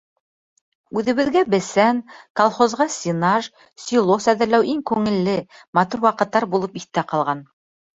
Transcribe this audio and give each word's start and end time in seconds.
Үҙебеҙгә 1.01 1.43
бесән, 1.55 1.99
колхозға 2.41 2.89
сенаж, 2.95 3.51
силос 3.87 4.31
әҙерләү 4.37 4.69
иң 4.75 4.85
күңелле, 4.95 5.41
матур 5.83 6.07
ваҡыттар 6.11 6.53
булып 6.57 6.87
иҫтә 6.87 7.11
ҡалған. 7.17 7.51